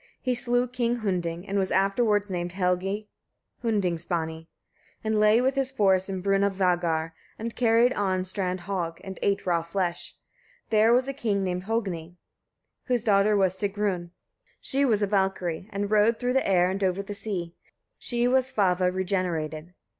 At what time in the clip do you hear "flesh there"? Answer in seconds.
9.61-10.91